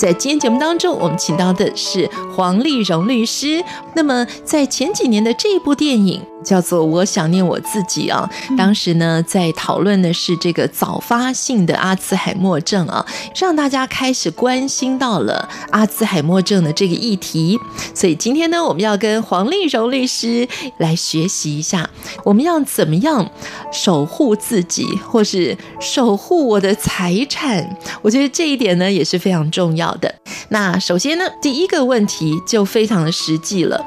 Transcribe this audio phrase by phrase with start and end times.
[0.00, 3.62] 在今天节目当中，我们请到的是黄丽蓉律师。
[3.94, 13.04] 那么，在前几年的这部电影叫做《我想念我自己》啊，当时呢，在讨论的是这个早发性的阿兹海默症啊，
[13.36, 17.58] 让大家开始关心到了阿兹海默症的这个议题。
[17.94, 20.48] 所以今天呢，我们要跟黄丽蓉律师
[20.78, 21.88] 来学习一下，
[22.24, 23.30] 我们要怎么样
[23.70, 27.76] 守护自己，或是守护我的财产。
[28.00, 29.90] 我觉得这一点呢，也是非常重要。
[29.96, 30.14] 的，
[30.48, 33.84] 那首先呢，第一个问题就非常的实际了。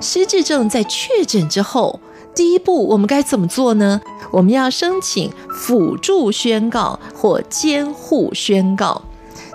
[0.00, 1.99] 失智症在确诊之后，
[2.34, 4.00] 第一步我们该怎么做呢？
[4.30, 9.02] 我们要申请辅助宣告或监护宣告。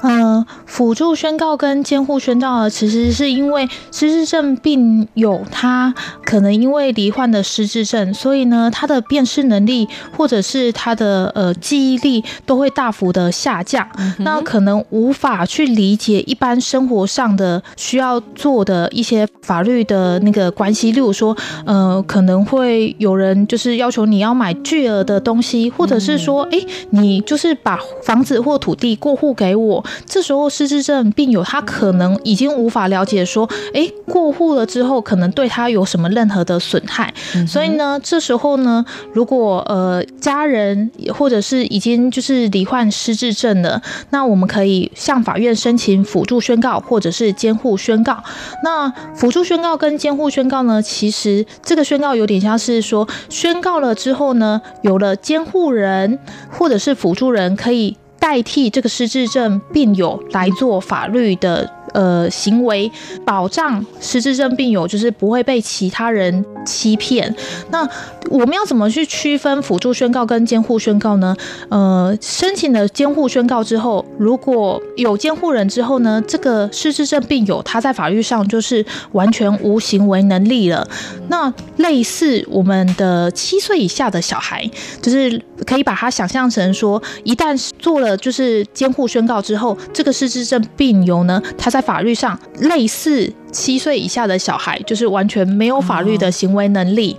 [0.02, 5.94] 嗯，辅助宣告跟监护宣告呢，其实是因为失智症病友他
[6.24, 21.36] 可能因为罹患的失智症，所以呢，他的辨识能力或者是他的呃记忆力都会大幅的下降，嗯、那可能无法去理解一般生活上的需要做的一些法律的那个关系，例如说，
[21.66, 29.85] 呃，可能会有人就是要求你要买巨额的东西，或者是说，哎、欸，你就是把房子或土地过户给我。
[30.06, 48.24] 这时候失智症病友他可能已经无法了解说，哎，过户了之后可能对他有什么任何的损害，嗯、所以呢，这时候呢，如果呃家人或者是已经就是罹患失智症了，那我们可以向法院申请辅助宣告或者是监护宣告。
[48.64, 56.20] 那辅助宣告跟监护宣告呢，其实这个宣告有点像是说，宣告了之后呢，有了监护人
[56.52, 57.98] 或者是辅助人可以。
[58.26, 62.92] 代替这个失智症病友来做法律的呃行为，
[63.26, 67.34] 保障失智症病友就是不会被其他人欺骗。
[67.72, 67.88] 那
[68.30, 71.36] 我们要怎么去区分辅助宣告跟监护宣告呢？
[71.70, 80.88] 呃，申请了监护宣告之后，如果有监护人之后呢，这个失智症病友他在法律上就是完全无行为能力了。
[81.30, 84.70] 那类似我们的七岁以下的小孩，
[85.02, 93.32] 就是可以把它想象成说，一旦做了就是监护宣告之后，这个失智症病友呢，他在法律上类似。
[93.52, 97.16] 七岁以下的小孩就是完全没有法律的行为能力。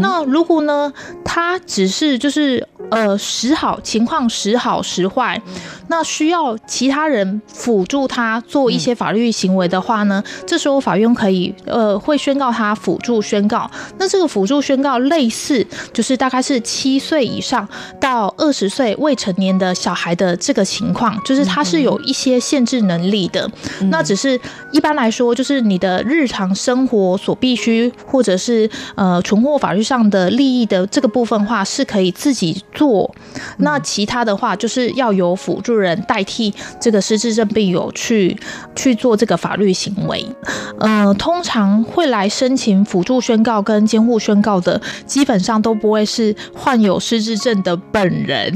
[0.00, 0.92] 那如果呢，
[1.24, 5.40] 他只是就是呃时好情况时好时坏，
[5.88, 13.68] 那需要其他人辅助他做一些法律行为的话呢，嗯、这时候法院可以呃会宣告他辅助宣告。
[13.98, 23.50] 那这个辅助宣告类似就是大概是七岁以上到二十岁未成年的小孩的这个情况，就是他是有一些限制能力的。
[23.80, 24.40] 嗯、那只是
[24.70, 25.79] 一般来说就是你。
[25.80, 33.12] 的日常生活所必须，或者是呃存货法律上的利益的这个部分话是可以自己做，
[33.56, 38.38] 那其他的话就是要由辅助人代替这个失智症病友去
[38.76, 40.24] 去做这个法律行为。
[40.80, 48.54] 呃，通常会来申请辅助宣告跟监护宣告的，基本上都不会是患有失智症的本人，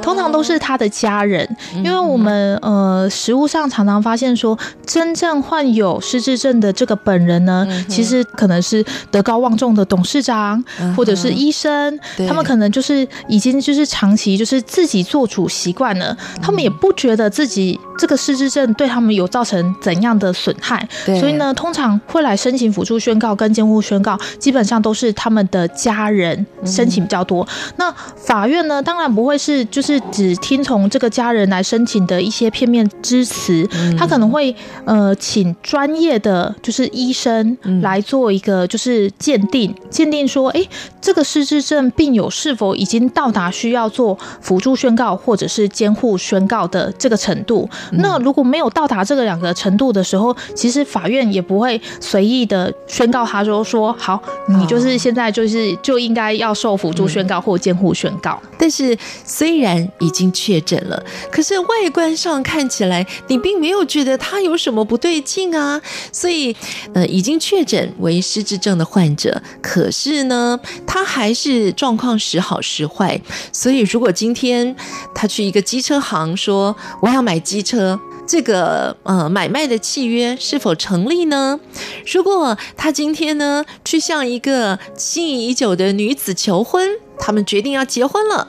[0.00, 10.62] 通常都是他的家人，因为我们呃实务上常常发现说，真正患有失智症的这个本人呢，其实可能是德高望重的董事长，
[10.96, 27.46] 或者是医生，他们可能就是已经就是长期就是自己做主习惯了，他们也不觉得自己这个失智症对他们有造成怎样的损害，所以呢，通常会来申请辅助宣告跟监护宣告，基本上都是他们的家人申请比较多。
[27.76, 33.64] 那法院呢，当然不会是就是只听从这个家人来申请的一些片面之词，
[33.96, 34.52] 他可能会
[34.84, 36.52] 呃请专业的。
[36.60, 40.60] 就是医生来做一个就是鉴定，鉴定说，哎，
[41.00, 47.68] 这个失智症病友是否已经到达需要做辅助宣告或者是监护宣告的这个程度？
[47.92, 58.40] 那如果没有到达这个两个程度的时候，其实法院也不会随意的宣告他说说好，你就是现在就是就应该要受辅助宣告或监护宣告。
[58.58, 65.80] 但是虽然已经确诊了，可是外观上看起来你并没有觉得他有什么不对劲啊，
[66.12, 66.54] 所以。
[66.94, 73.20] 呃已经确诊为失智症的患者，可是呢，他还是状况时好时坏。
[73.52, 74.74] 所以，如果今天
[75.14, 81.60] 他去一个机车行说我要买机车，这个呃买卖的契约是否成立呢？
[82.06, 86.88] 如果他今天呢去向一个心仪已久的女子求婚，
[87.18, 88.48] 他们决定要结婚了。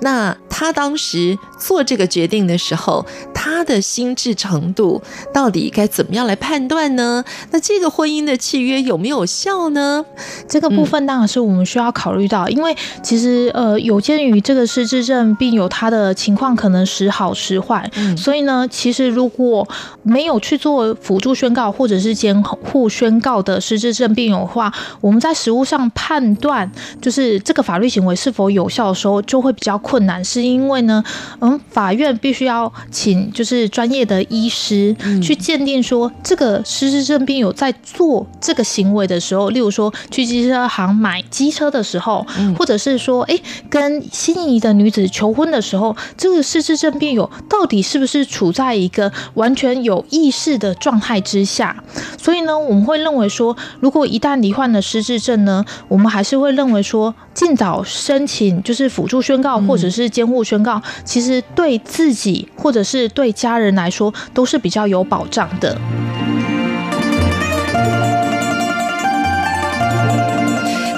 [0.00, 3.06] 那他当时做这个决定的时候，
[3.42, 5.02] 他的心智程度
[5.32, 7.24] 到底该怎么样来判断呢？
[7.50, 10.04] 那这个婚姻的契约有没有效呢？
[10.46, 19.66] 这个部分当然是我们需要考虑到，嗯、因为其实呃，有鉴于这个失智症病友他的情况可能时好时坏，嗯、所以呢，其实如果
[20.02, 24.70] 没有去做辅助宣告或者是监护宣告的失智症病友的话，
[25.00, 26.70] 我们在实务上判断
[27.00, 31.02] 就是这个法律行为是否有效的时候，就会比较困难，是因为呢，
[31.40, 42.26] 嗯，法院必须要请就是专业的医师去鉴定说，这个失智症病友在做这个行为的时候，例如说去机车行买机车的时候，
[42.58, 43.38] 或者是说，哎，
[43.68, 51.82] 跟心仪的女子求婚的时候，这个失智症病友到底是不是处在一个完全有意识的状态之下？
[52.16, 65.76] 所以呢，我们会认为说，如果一旦罹患了失智症呢，我们还是会认为说，尽早申请就是辅助宣告或者是监护宣告，其实对自己或者是对对家人来说都是比较有保障的。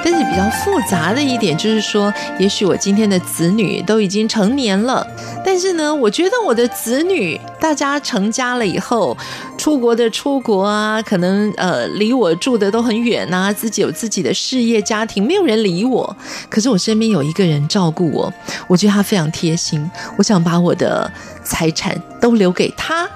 [0.04, 5.04] 但是比较复杂的一点就是说，也许我今天的子女都已经成年了。
[5.44, 9.16] 但是呢，我觉得我的子女，大家成家了以后，
[9.62, 16.16] 出国的出国啊，可能呃离我住的都很远、啊，自己有自己的事业家庭，没有人理我。
[16.50, 18.34] 可是我身边有一个人照顾我，
[18.66, 19.88] 我觉得他非常贴心。
[20.18, 21.08] 我想把我的
[21.44, 23.08] 财产都留给他。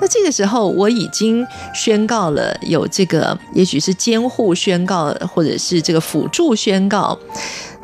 [0.00, 7.18] 那这个时候我已经宣告了有这个，也许是监护宣告，或者是这个辅助宣告。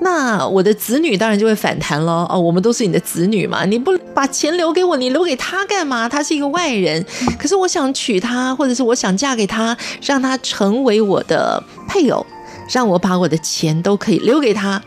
[0.01, 2.27] 那我的子女当然就会反弹喽。
[2.31, 6.09] 哦，我们都是你的子女嘛，你不把钱留给我，你留给他干嘛？
[6.09, 7.05] 他是一个外人，
[7.39, 12.25] 可是我想娶她，或者是我想嫁给他，让他成为我的配偶，
[12.71, 14.81] 让我把我的钱都可以留给他。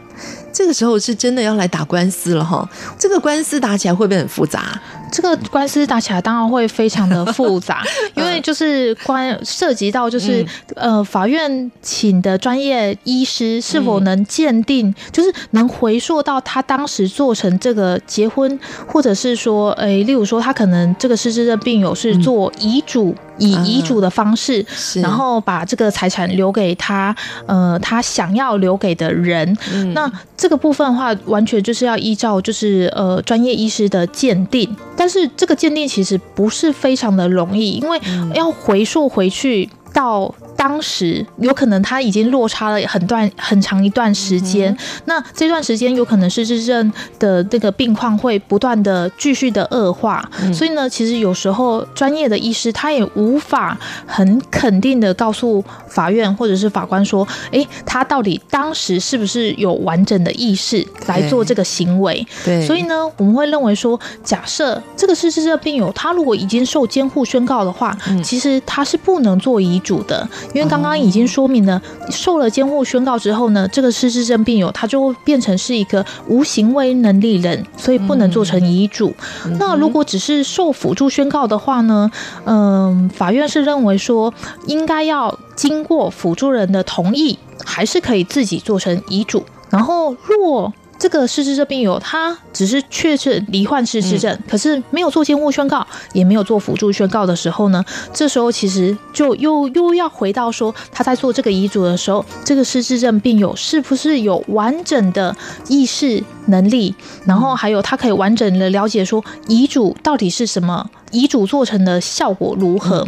[0.51, 2.67] 这个时候是真的要来打官司了哈。
[2.97, 4.79] 这个官司打起来会不会很复杂？
[5.11, 7.83] 这个官司打起来当然会非常的复杂，
[8.15, 10.45] 因为就是关涉及到就是
[10.75, 24.65] 呃法院请的专业医师是否能鉴定，就是能回溯到他当时做成这个结婚，或者是说，诶，例如说他可能这个失智症病友是做遗嘱，以遗嘱的方式，
[25.01, 27.15] 然后把这个财产留给他，
[27.45, 29.57] 呃，他想要留给的人。
[29.93, 34.69] 那这个部分的话，完全就是要依照就是呃专业医师的鉴定。
[34.99, 37.97] 但是这个鉴定其实不是非常的容易，因为
[38.33, 40.35] 要回溯回去到。
[40.59, 62.27] 当时有可能他已经落差了很段很长一段时间，那这段时间有可能是失智症的这个病况会不断的继续的恶化，所以呢，其实有时候专业的医师他也无法很肯定的告诉法院或者是法官说，哎，他到底当时是不是有完整的意识来做这个行为？
[62.43, 70.27] 对，所以呢，我们会认为说，假设这个失智症病友他如果已经受监护宣告的话，其实他是不能做遗嘱的。
[70.53, 79.13] 因为刚刚已经说明了，受了监护宣告之后呢，这个失智症病友他就会变成是一个无行为能力人，所以不能做成遗嘱。
[79.59, 82.09] 那如果只是受辅助宣告的话呢，
[82.45, 84.33] 嗯，法院是认为说
[84.65, 89.43] 应该要经过辅助人的同意，还是可以自己做成遗嘱。
[89.69, 105.35] 然后若这个失智症病友，他只是确诊罹患失智症，可是没有做监护宣告，也没有做辅助宣告的时候呢，这时候其实就又又要回到说，他在做这个遗嘱的时候，这个失智症病友是不是有完整的
[105.69, 106.93] 意识能力，
[107.25, 110.89] 然后还有他可以完整的了解说遗嘱到底是什么。
[111.11, 113.07] 遗嘱做成的效果如何？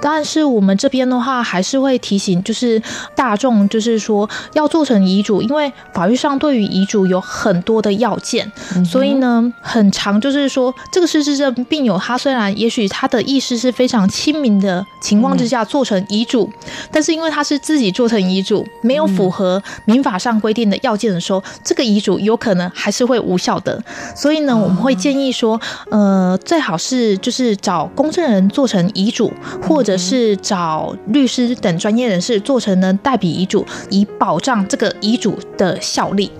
[0.00, 2.80] 但是我们这边的话，还是会提醒，就是
[3.14, 8.50] 大众，就是说要做成遗嘱，因为法律上对于遗嘱有很多的要件，
[8.84, 16.48] 所以呢，很长就是说，这个失智症病友他虽然也许他的意识是非常清明的情况之下做成遗嘱，
[16.92, 23.82] 但是因为他是自己做成遗嘱，没有符合民法上规定的要件的时候，这个遗嘱有可能还是会无效的。
[24.14, 27.37] 所以呢，我们会建议说，呃，最好是就是。
[27.38, 36.32] 是找公证人做成遗嘱，或者是找律师等专业人士做成呢代笔遗嘱，以保障这个遗嘱的效力。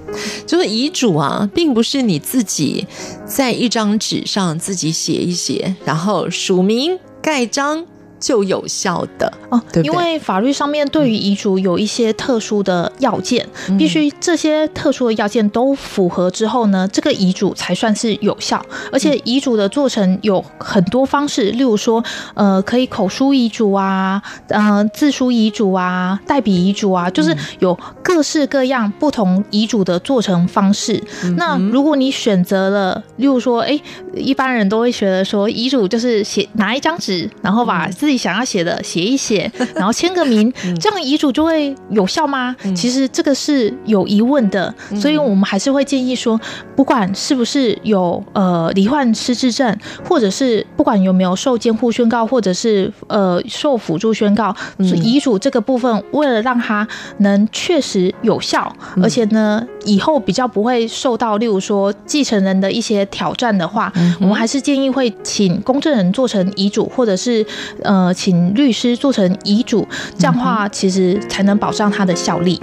[0.45, 2.85] 就是遗嘱啊，并不是你自己
[3.25, 7.87] 在一张纸上自己写一写，然后署名盖章
[8.21, 9.33] 就有效的。
[9.51, 18.65] 哦，对对，因为法律上面对于遗嘱有一些特殊的要件，嗯、必须这些特殊的要件都符合之后呢，这个遗嘱才算是有效。
[18.93, 22.03] 而且遗嘱的做成有很多方式，例如说，
[22.35, 31.03] 呃，可以口书遗嘱啊，呃，自书遗嘱啊，代笔遗嘱啊，就是有各式各样不同遗嘱的做成方式。
[31.25, 33.81] 嗯、那如果你选择了，例如说，哎，
[34.19, 42.55] 一般人都会觉得说，遗嘱就是写拿一张纸，然后把自己想要写的写一写， 然后签个名，这样遗嘱就会有效吗？
[42.75, 46.41] 其实这个是有疑问的，所以我们还是会建议说，
[46.77, 56.87] 不管是不是有呃罹患失智症，或者是不管有没有受监护宣告，或者是呃受辅助宣告，遗嘱这个部分，为了让他
[57.19, 67.47] 能确实有效，而且呢以后比较不会受到例如说继承人的一些挑战的话，我们还是建议会请公证人做成遗嘱，或者是
[67.83, 68.49] 呃请。
[68.55, 69.87] 律师做成遗嘱，
[70.19, 72.59] 这样的话其实才能保障它的效力。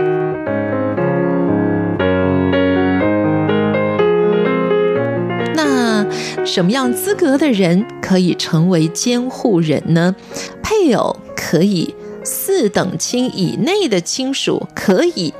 [5.55, 6.05] 那
[6.43, 10.15] 什么样资格的人可以成为监护人呢？
[10.61, 15.33] 配偶可以，四等亲以内的亲属可以，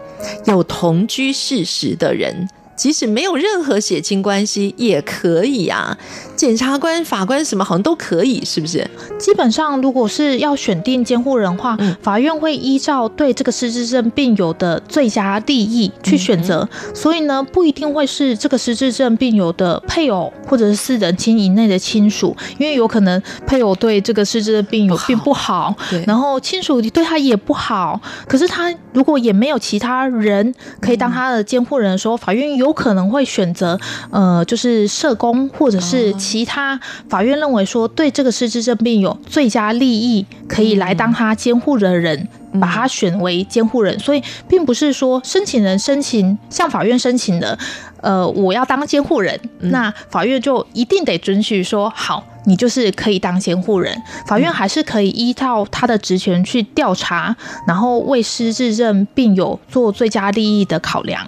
[0.45, 2.47] 有同居事实的人。
[2.75, 5.97] 即使没有任何血亲关系也可以啊，
[6.35, 8.85] 检察官、法官什么好像都可以，是不是？
[9.17, 32.64] 基本上，如果是要选定监护人的话，嗯、法院会依照对这个失智症病友的最佳利益去选择，嗯、所以呢，不一定会是这个失智症病友的配偶或者是四人亲以内的亲属，因为有可能配偶对这个失智症病友并不好，对，然后亲属对他也不好，可是他如果也没有其他人可以当他的监护人的时候，嗯、法院有。
[32.65, 33.79] 有可能会选择，
[34.09, 42.27] 呃，就是社工或者是其他法院认为说对这个失智症病有最佳利益，可以来当他监护的人，
[42.59, 43.99] 把他选为监护人。
[43.99, 47.55] 所以，并不是说申请人申请向法院申请的，
[48.01, 53.95] 呃，我要当监护人，那法院就一定得准许说好，你就是可以当监护人。
[54.25, 57.35] 法院还是可以依照他的职权去调查，
[57.67, 61.27] 然后为失智症病友做最佳利益的考量。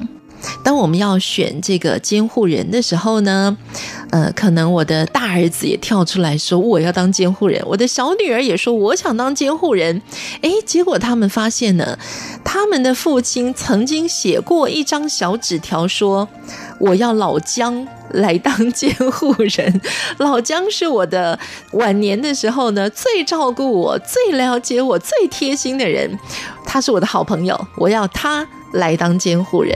[0.64, 3.58] 当我们要选这个监护人的时候呢，
[4.12, 10.02] 呃，可能我的大儿子也跳出来说我要当监护人，我的小女儿也说我想当监护人。
[10.42, 11.98] 哎，结果他们发现呢，
[12.44, 16.28] 他们的父亲曾经写过一张小纸条，说
[16.80, 19.82] 我要老姜来当监护人。
[20.20, 21.40] 老姜是我的
[21.74, 26.18] 晚年的时候呢，最照顾我、最了解我、最贴心的人，
[26.66, 28.48] 他是我的好朋友，我要他。
[28.74, 29.76] 来当监护人，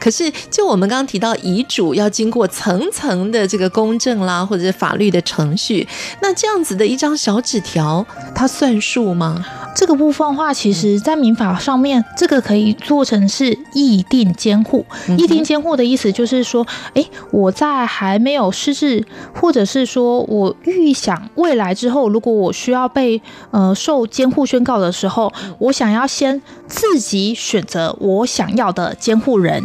[0.00, 5.86] 可是就我们刚刚提到遗嘱要经过层层的这个公证啦，或者是法律的程序，
[6.20, 9.44] 那这样子的一张小纸条，它算数吗？
[9.74, 14.86] 这个部分的话，其实在民法上面，这个可以做成是议定监护。
[15.18, 29.64] 议定监护的意思就是说，哎，我在还没有失智，或者是说我预想未来之后，如果我需要被呃受监护宣告的时候，我想要先自己选择我想要的监护人。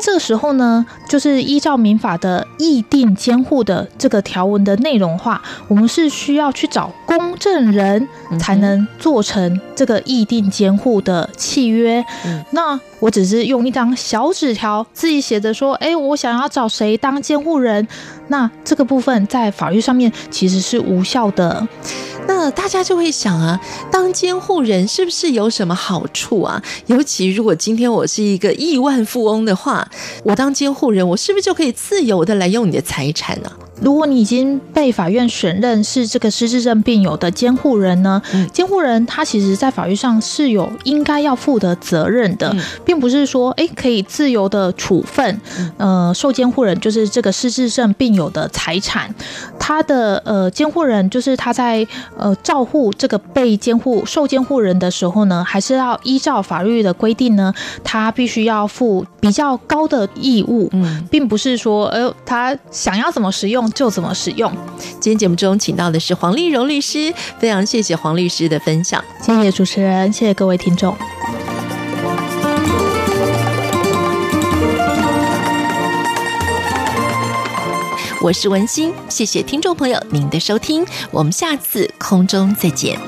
[0.00, 8.08] 这个时候呢，就是依照民法的议定监护的这个条文的内容话，我们是需要去找公证人
[8.40, 9.60] 才能做成。
[9.76, 17.86] 这个议定监护的契约，嗯、那我只是用一张小纸条自己写着说，哎，我想要找谁当监护人，
[18.26, 21.64] 那这个部分在法律上面其实是无效的。
[22.28, 23.58] 那大家就会想啊，
[23.90, 26.62] 当监护人是不是有什么好处啊？
[26.86, 29.88] 尤其如果今天我是一个亿万富翁的话，
[30.24, 33.50] 我当监护人，我是不是就可以自由的来用你的财产呢？
[33.80, 38.20] 如果你已经被法院选任是这个失智症病友的监护人呢，
[38.52, 42.54] 监护人他其实在法律上是有应该要负的责任的，
[42.84, 45.40] 并不是说诶可以自由的处分，
[45.76, 49.14] 呃受监护人就是这个失智症病友的财产，
[49.58, 57.54] 他的呃监护人就是他在呃照护这个被监护受监护人的时候呢，还是要依照法律的规定呢，
[57.84, 60.68] 他必须要负比较高的义务，
[61.10, 63.67] 并不是说呃他想要怎么使用。
[63.70, 64.52] 就怎么使用。
[65.00, 69.02] 今天节目中请到的是黄丽蓉律师，非常谢谢黄律师的分享。
[69.20, 70.96] 谢谢主持人，谢谢各位听众。
[78.20, 82.98] 我是文心，谢谢听众朋友您的收听，我们下次空中再见。